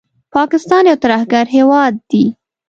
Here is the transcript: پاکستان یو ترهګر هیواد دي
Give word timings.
پاکستان 0.35 0.83
یو 0.91 0.97
ترهګر 1.03 1.45
هیواد 1.55 1.93
دي 2.09 2.23